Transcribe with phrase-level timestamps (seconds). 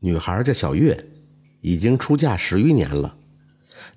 [0.00, 1.06] 女孩叫小月，
[1.60, 3.16] 已经出嫁十余年了。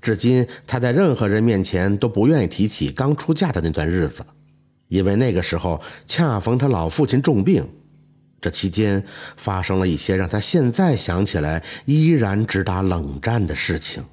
[0.02, 4.26] 至今，她在任何人面前都不愿意提起刚出嫁的那段日子，
[4.90, 7.66] 因为那个时候恰逢她老父亲重病。
[8.42, 9.06] 这期间
[9.38, 14.04] 发生了一些让她现在想起来依然直打冷战的事情。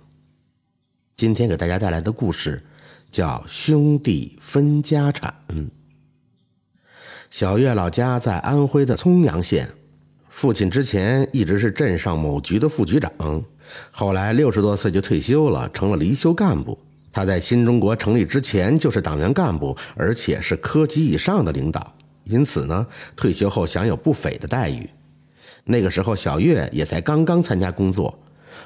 [1.17, 2.63] 今天给大家带来的故事
[3.11, 5.35] 叫《兄弟分家产》。
[7.29, 9.71] 小月老家在安徽的枞阳县。
[10.31, 13.11] 父亲之前一直是镇上某局的副局长，
[13.91, 16.79] 后来六十多岁就退休了，成了离休干部。
[17.13, 24.89] 他在新中国成立之前就是党员干部，而且是科级以上的领导，因此呢，退休后享有不菲的待遇。
[25.65, 28.17] 那个时候，小月也才刚刚参加工作，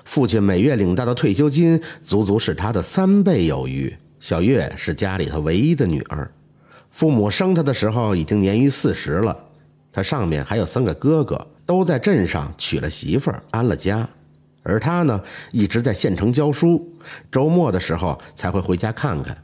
[0.05, 3.97] 父亲每月领到的退休金足足是他的三倍有余。
[4.21, 6.31] 小月是家里头唯一的女儿，
[6.91, 9.45] 父母生她的时候已经年逾四十了，
[9.91, 11.47] 她上面还有三个哥哥。
[11.67, 14.09] 都在镇上娶了媳妇儿，安了家，
[14.63, 15.23] 而他呢，
[15.53, 16.93] 一直在县城教书，
[17.31, 19.37] 周末的时候才会回家看看。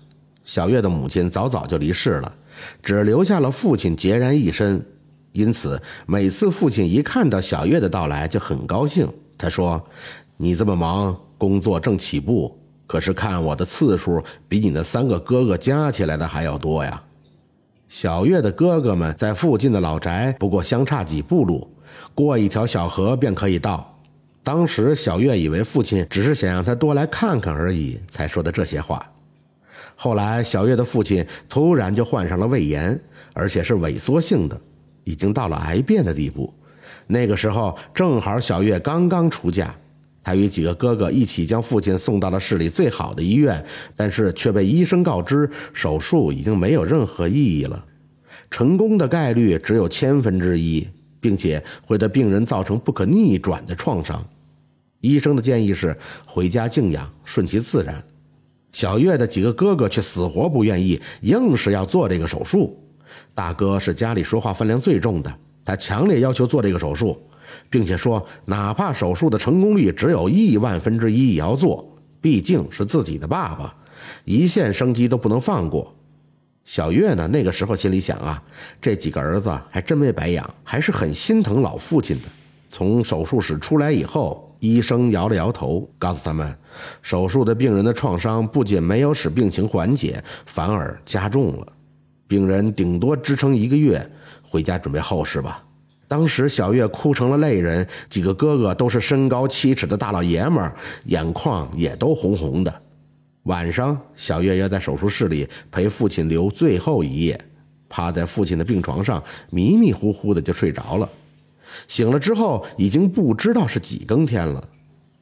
[0.45, 2.35] 小月的母亲早早就离世了，
[2.83, 4.85] 只留下了父亲孑然一身，
[5.33, 9.09] 因此每次父亲一看到小月的到来就很高兴。
[9.39, 9.83] 他说
[10.37, 17.03] ：“你这么忙，工作正起步，可是看我的次数比你的三个哥哥加起来的还要多呀。”
[17.89, 21.69] 小月的哥哥们在附近的老宅，不过相差几步路。
[22.15, 23.87] 过一条小河便可以到。
[24.43, 29.07] 当时小月以为父亲只是想让他多来看看而已，才说的这些话。
[29.95, 32.99] 后来小月的父亲突然就患上了胃炎，
[33.35, 34.59] 而且是萎缩性的，
[35.05, 36.53] 已经到了癌变的地步。
[37.07, 39.77] 那个时候正好小月刚刚出嫁，
[40.23, 43.63] 她与几个哥哥一起将父亲送到了市里最好的医院，
[43.95, 47.85] 但是却被医生告知手术已经没有任何意义了，
[48.51, 50.89] 成功的概率只有千分之一。
[51.21, 54.27] 并且会对病人造成不可逆转的创伤。
[55.01, 58.03] 医生的建议是回家静养，顺其自然。
[58.73, 62.79] 小月的几个哥哥却死活不愿意，硬是要做这个手术。
[63.35, 67.21] 大哥是家里说话分量最重的，他强烈要求做这个手术，
[67.69, 73.75] 并且说哪怕手术的成功率只有亿万分之一也要做，毕竟是自己的爸爸，
[74.25, 75.95] 一线生机都不能放过。
[76.65, 77.27] 小月呢？
[77.29, 78.41] 那个时候心里想啊，
[78.81, 82.29] 这几个儿子还真没白养，还是很心疼老父亲的。
[82.71, 86.57] 从手术室出来以后，医生摇了摇头，告诉他们，
[87.03, 91.67] 手术的病人的创伤不仅没有使病情缓解，反而加重了。
[92.29, 94.09] 病人顶多支撑一个月，
[94.49, 95.65] 回家准备后事吧。
[96.07, 100.75] 当时小月哭成了泪人，几个哥哥都是身高七尺的大老爷们儿，
[101.07, 102.83] 眼眶也都红红的。
[103.45, 107.41] 晚上，小月要在手术室里陪父亲留最后一夜，
[107.89, 111.09] 趴在父亲的病床上，迷迷糊糊的就睡着了。
[111.89, 114.63] 醒了之后，已经不知道是几更天了。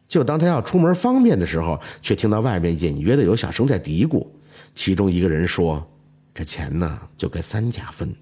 [0.09, 4.27] 就当他要出门方便的时候，却听到外面隐约的有小声在嘀咕。
[4.75, 5.87] 其中一个人说
[6.35, 8.13] ：“这钱呢，就该三家分。”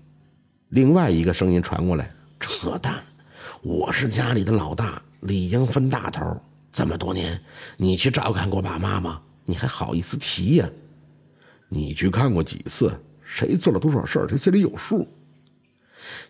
[0.70, 2.96] 另外一个声音传过来：“扯淡！
[3.62, 6.40] 我是家里的老大，理应分大头。
[6.72, 7.40] 这么多年，
[7.76, 10.68] 你去照看过爸妈吗？”你还好意思提呀？
[11.68, 13.00] 你去看过几次？
[13.24, 15.08] 谁做了多少事儿，他心里有数。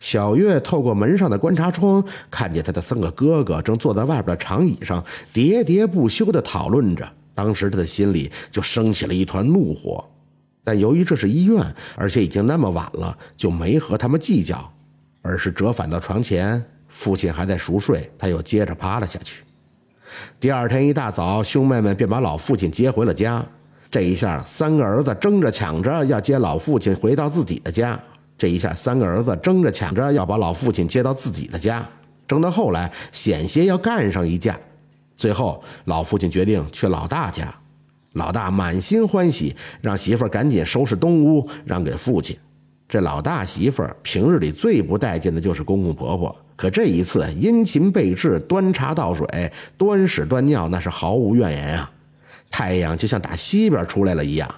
[0.00, 7.06] 小月透过门上的观察窗，看见他的三个哥哥正坐在外边的长椅上，喋喋不休地讨论着。
[7.34, 10.02] 当时他的心里就升起了一团怒火，
[10.64, 11.62] 但由于这是医院，
[11.96, 14.72] 而且已经那么晚了，就没和他们计较，
[15.20, 16.64] 而是折返到床前。
[16.88, 19.42] 父亲还在熟睡，他又接着趴了下去。
[20.38, 23.44] 第二天一大早，兄妹们便把老父亲接回了家。
[23.90, 27.98] 这一下，三个儿子争着抢着要接老父亲回到自己的家。
[28.36, 31.88] 这一下，三个儿子争着抢着要把老父亲接到自己的家。
[32.26, 34.58] 争到后来，险些要干上一架。
[35.14, 37.54] 最后，老父亲决定去老大家。
[38.12, 42.36] 老大满心欢喜，让媳妇儿赶紧收拾东屋，让给父亲。
[42.88, 46.34] 这老大媳妇儿平日里最不待见的就是公公婆婆。
[46.56, 51.92] 可这一次殷勤备至，端茶倒水，端屎端尿，那是毫无怨言啊！
[52.48, 54.52] 太阳就像打西边出来了一样。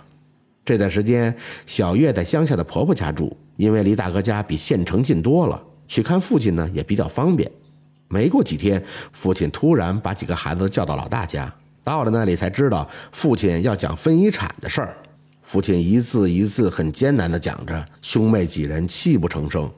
[0.65, 1.35] 这段时间，
[1.67, 7.51] 小月在乡下的婆婆家住，因为离大哥家比县城近多了，去看父亲呢也比较方便。
[8.07, 8.81] 没过几天，
[9.13, 11.53] 父亲突然把几个孩子叫到老大家，
[11.83, 14.97] 到了那里才知道父亲要讲分遗产的事儿。
[15.43, 19.69] 父亲一字一字很艰难地讲着，兄妹几人泣不成声。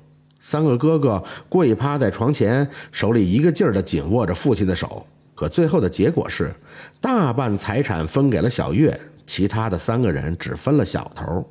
[0.43, 5.07] 三个哥哥跪趴在床前，手里一个劲儿地紧握着父亲的手。
[5.35, 6.51] 可最后的结果是，
[6.99, 11.47] 大半财产分给了小月，其他的三个人只分了小头。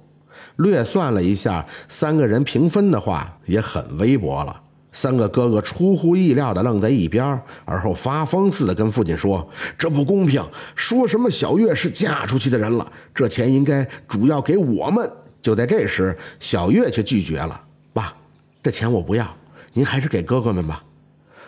[0.56, 4.62] 略算了一下，三个人平分的话也很微薄了。
[4.92, 9.48] 三个哥哥出乎意料的愣在一边，而后发疯似的跟父亲说
[9.78, 10.44] ：“这不公平！
[10.74, 15.08] 说什么小月是嫁出去的人了，这钱应该主要给我们。”
[15.42, 17.62] 就在这时，小月却拒绝了：“，
[18.62, 19.38] 这钱我不要，
[19.74, 20.84] 您还是给哥哥们吧。”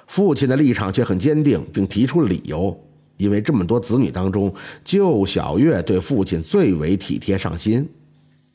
[0.08, 2.78] 父亲的立场却很坚定，并提出了理由：
[3.16, 4.54] 因为这么多子女当中，
[4.84, 7.88] 就小月对父亲最为体贴上心。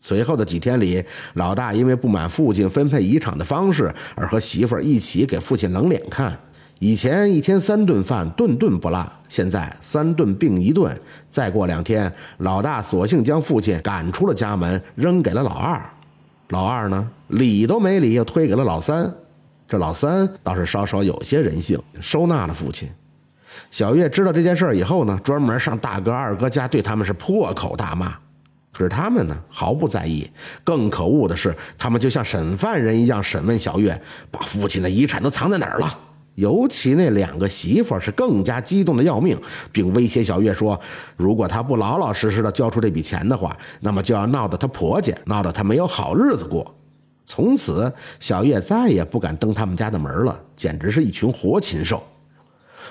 [0.00, 1.02] 随后的几天里，
[1.34, 6.38] 老大因为不满父亲分配遗产的方式，而和媳妇儿一起给父亲冷脸看。
[6.78, 10.94] 以前一天三顿饭，顿顿不落，现在三顿并一顿。
[11.30, 15.90] 再过两天，老大索性将父亲赶出了家门，扔给了老二。
[16.48, 19.12] 老二呢，理都没理，又推给了老三。
[19.68, 22.88] 这老三倒是稍稍有些人性，收纳了父亲。
[23.70, 28.14] 小月知道这件事以后呢，专门上大哥二哥家，对他们是破口大骂。
[28.72, 30.30] 可是他们呢，毫不在意。
[30.62, 34.00] 更可恶的是，他们就像审犯人一样审问小月，
[34.30, 35.98] 把父亲的遗产都藏在哪儿了。
[36.36, 39.36] 尤其那两个媳妇是更加激动的要命，
[39.72, 40.80] 并威胁小月说，
[41.16, 46.74] 如果她不老老实实的交出这笔钱的话，那么就要闹得她婆家，闹得她没有好日子过。
[47.24, 52.02] 从此，小月再也不敢登他们家的门了，简直是一群活禽兽。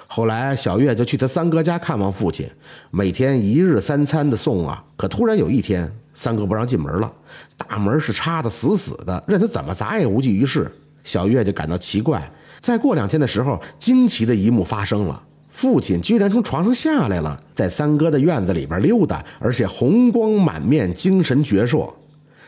[0.07, 2.47] 后来，小月就去他三哥家看望父亲，
[2.91, 4.83] 每天一日三餐的送啊。
[4.97, 7.11] 可突然有一天，三哥不让进门了，
[7.55, 10.71] 大门是插的死死的，任他怎么砸也无济于事。
[11.05, 12.29] 小月就感到奇怪。
[12.59, 21.93] 再过两天的时候，惊奇的一幕发生了，父亲居然从床上下来了，在三哥的院子里边溜达，而且红光满面，精神矍铄。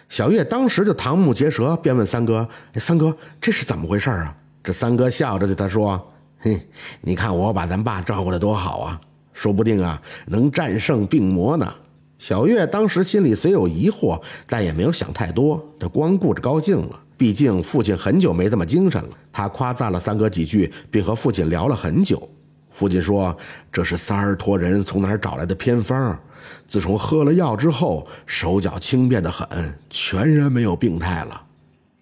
[0.10, 6.12] 小月当时就瞠目结舌，便问三哥：“三哥，这是怎么回事啊？”这三哥笑着对他说。
[6.40, 6.60] 嘿，
[7.02, 9.02] 你看我把咱爸照顾得多好啊，
[9.34, 11.74] 说不定啊能战胜病魔呢。
[12.18, 17.04] 小月当时心里虽有疑惑，但也没有想太多，她光顾着高兴了。
[17.16, 19.10] 毕竟父亲很久没这么精神了。
[19.32, 22.30] 他夸赞了三哥几句，并和父亲聊了很久。
[22.70, 23.36] 父亲说
[23.74, 26.20] ：“这是三儿托人从哪儿找来的偏方，
[26.68, 29.48] 自从喝了药之后，手脚轻便得很，
[29.90, 31.44] 全然没有病态了。”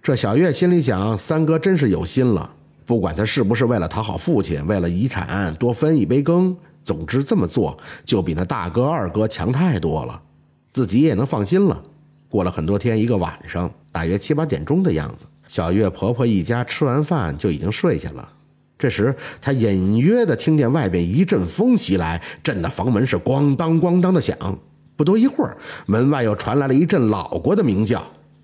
[0.04, 2.52] 这小月心里想：三哥真是有心了。
[2.86, 6.56] 不管他是不是为了讨好父亲，为了遗产多分一杯羹，
[6.86, 10.22] 总之这么做就比那大哥二哥强太多了，
[10.72, 11.84] 自己也能放心了。
[12.30, 18.30] 过了很多天，一个晚上，大约七八点钟的样子，小月婆婆一家吃完饭就已经睡下了。
[18.78, 24.38] 这时，她隐约的听见外边一阵风袭来，震得房门是咣当咣当的响。
[24.96, 28.04] 不多一会儿，门外又传来了一阵老国的鸣叫。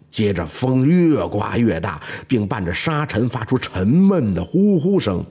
[0.09, 5.23] 接着风越刮越大，并伴着沙尘发出沉闷的呼呼声。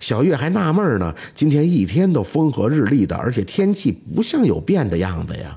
[0.00, 5.56] 小月还纳闷呢，今天一天都风和日丽的，而且天气不像有变的样子呀。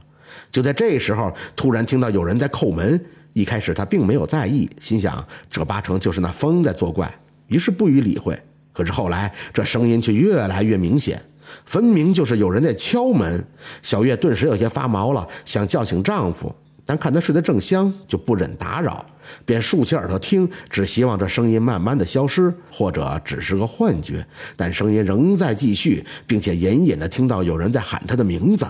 [0.52, 3.06] 就在这时候，突然听到有人在叩门。
[3.34, 7.14] 一开始他并没有在意，心想这八成就是那风在作怪，
[7.48, 8.38] 于是不予理会。
[8.74, 11.22] 可是后来这声音却越来越明显，
[11.64, 13.46] 分明就是有人在敲门。
[13.84, 16.54] 小月顿时有些发毛了，想叫醒丈夫。
[16.90, 19.06] 但看他睡得正香，就不忍打扰，
[19.46, 24.26] 便竖起耳朵听，只希望这声音慢慢的消失，或者只是个幻觉。
[24.56, 28.66] 但声音仍在继续，并且隐隐的听到有人在喊他的名字：“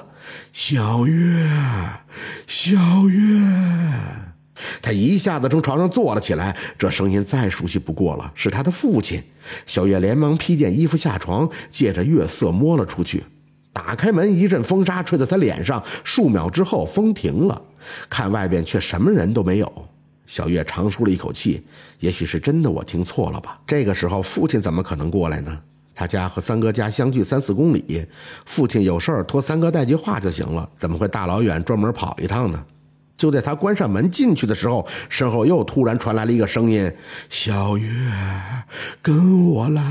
[0.52, 1.48] 小月，
[2.46, 2.76] 小
[3.08, 3.42] 月。”
[4.82, 9.24] 他一下子从床上坐了起来，这声音再熟悉不过了，是他的父亲。
[9.66, 13.24] 小月连忙披件衣服下床，借着月色摸了出去。
[13.72, 17.62] 打开门，一阵风沙吹在他脸上，数秒之后风停了。
[18.10, 19.88] 看外边却什么人都没有，
[20.26, 21.64] 小月长舒了一口气。
[22.00, 23.60] 也许是真的，我听错了吧？
[23.66, 25.60] 这个时候，父亲怎么可能过来呢？
[25.96, 28.06] 他家和三哥家相距三四公里，
[28.46, 32.66] 父亲有事儿托三哥带句话就行了，怎么会大老远专门跑一趟呢？
[33.18, 36.90] 就在他关上门进去的时候，身后又突然传来了一个声音
[37.30, 37.90] ：“小月，
[39.02, 39.84] 跟我来。”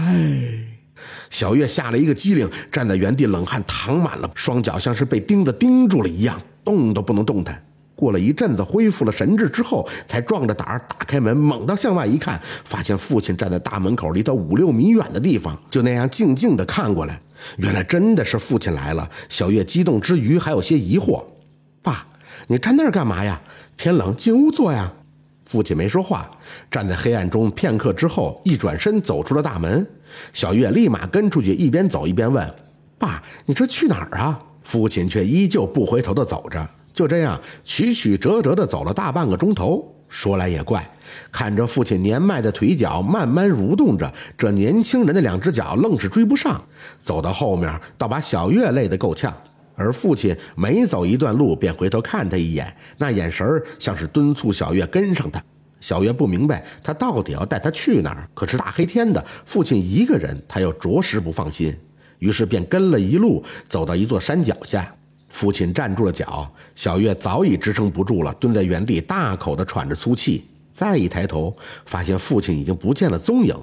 [1.30, 7.62] 小月吓了一个机灵，站在原地，冷汗淌满了双脚，像是被钉子钉住了一样，动都不能动弹。
[7.94, 17.20] 过了一阵子，恢复了神智之后，才壮着胆儿打开门，猛地向外一看，发现父亲站在大门口，离他五六米远的地方，就那样静静地看过来。
[17.56, 19.10] 原来真的是父亲来了。
[19.28, 21.24] 小月激动之余，还有些疑惑
[21.82, 22.06] ：“爸，
[22.46, 23.40] 你站那儿干嘛呀？
[23.76, 24.92] 天冷，进屋坐呀。”
[25.44, 26.30] 父亲没说话，
[26.70, 29.84] 站在黑暗中片刻之后，一转身走出了大门。
[30.32, 32.54] 小月立马跟出去，一边走一边问
[32.98, 36.68] ：“爸，你这去哪儿啊？”父亲却依旧不回头的走着。
[36.92, 39.94] 就这样曲曲折折地走了大半个钟头。
[40.08, 40.90] 说来也怪，
[41.30, 46.60] 看着父亲年迈的腿脚慢慢蠕动着，这年轻人的两只脚愣是追不上。
[47.00, 49.32] 走到后面，倒把小月累得够呛。
[49.74, 53.46] 而父亲每走一段路，便回头看他一眼，那眼神
[53.78, 55.40] 像是敦促小月跟上他。
[55.80, 61.75] 小月不明白他到底要带他去哪儿，可是大黑天的，父亲一个人，他又着实不放心，
[62.18, 64.94] 于是便跟了一路走到一座山脚下。
[65.28, 70.44] 父亲站住了脚，小月早已支撑不住了，蹲在原地大口的喘着粗气。
[70.73, 71.54] 再一抬头，
[71.85, 73.54] 发现父亲已经不见了踪影。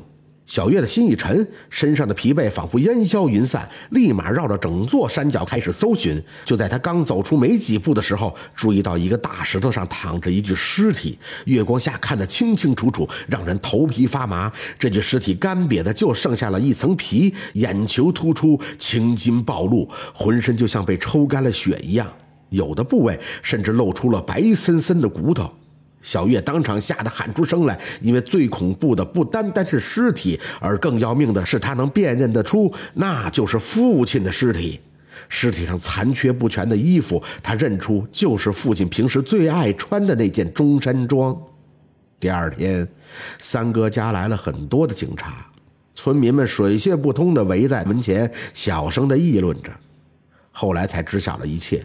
[0.46, 6.22] 小月的心一沉，身上的疲惫仿佛烟消云散，立马绕着整座山脚开始搜寻。
[6.46, 14.52] 就在他刚走出没几步的时候，注意到一个大石头上躺着一具尸体，月光下看得清清楚楚，让人头皮发麻。
[14.78, 22.08] 这具尸体干瘪的就剩下了一层皮，眼球突出，青筋暴露，浑身就像被抽干了血一样，
[22.50, 25.52] 有的部位甚至露出了白森森的骨头。
[26.06, 34.80] 小月当场吓得喊出声来，因为最恐怖的不单单是尸体，而更要命的是她能辨认得出那就是父亲的尸体。
[35.28, 41.36] 尸体上残缺不全的衣服，她认出就是父亲平时最爱穿的那件中山装。
[42.20, 42.88] 第二天，
[43.40, 45.48] 三哥家来了很多的警察，
[45.96, 49.72] 村民们水泄不通地围在门前，小声地议论着。
[50.52, 51.84] 后来才知晓了一切。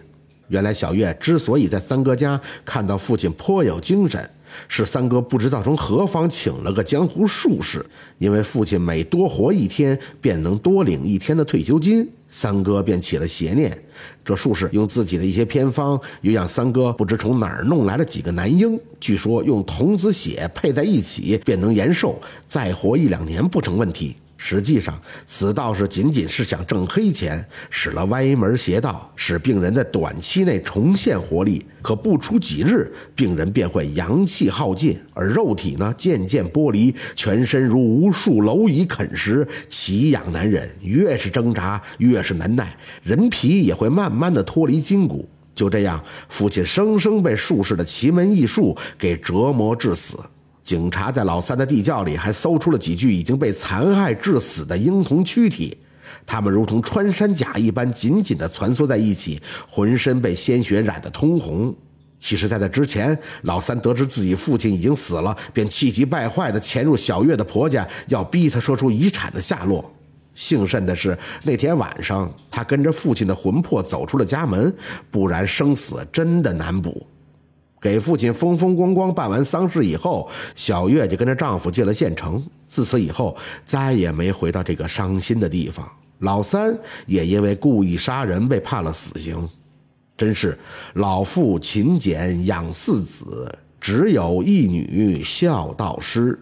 [0.51, 4.31] 原来小月之所以在三哥家看到父亲颇有精神，
[4.69, 7.85] 是三哥不知道从何方请了个江湖术士，
[8.19, 12.07] 因为父亲每多活一天，便能多领一天的退休金。
[12.33, 13.77] 三哥便起了邪念，
[14.25, 24.15] 这术士用自己的一些偏方，又让三哥不知从哪儿弄来了几个男婴，据说用童子血配在一起，便能延寿，再活一两年不成问题。
[24.43, 31.63] 实际上，此道士仅仅是想挣黑钱，使了歪门邪道，使病人在短期内重现活力。
[31.83, 40.67] 可不出几日，病人便会阳气耗尽，而肉体呢渐渐剥离，全身如无数蝼蚁啃食，奇痒难忍。
[40.81, 45.29] 越是挣扎，越是难耐，人皮也会慢慢的脱离筋骨。
[45.55, 50.19] 就这样，父亲生生被术士的奇门异术给折磨致死。
[50.63, 55.77] 警察在老三的地窖里还搜出了几具已经被残害致死的婴童躯体，
[56.25, 61.75] 他们如同穿山甲一般紧紧地蜷缩在一起，浑身被鲜血染得通红。
[62.19, 69.91] 其实，在那之前，老三得知自己父亲已经死了，便气急败坏地潜入小月的婆家，要逼他说出遗产的下落。
[70.35, 74.73] 幸甚的是，那天晚上他跟着父亲的魂魄走出了家门，
[75.11, 77.07] 不然生死真的难卜。
[77.81, 82.43] 给父亲风风光光办完丧事以后，小月就跟着丈夫进了县城。
[82.69, 85.87] 自此以后，再也没回到这个伤心的地方。
[86.19, 89.49] 老三也因为故意杀人被判了死刑。
[90.19, 90.59] 真是
[90.93, 96.39] 老父勤俭养四子，只有一女孝道师。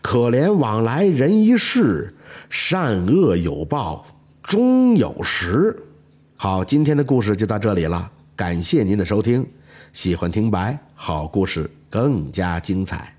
[0.00, 2.14] 可怜往来人一世，
[2.48, 4.06] 善恶有报
[4.42, 5.76] 终有时。
[6.36, 9.46] 好，今天的故事就到这里了，感谢您的收听。
[9.92, 13.17] 喜欢听白，好故事更加精彩。